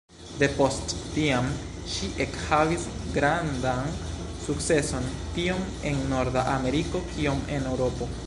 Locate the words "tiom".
5.37-5.63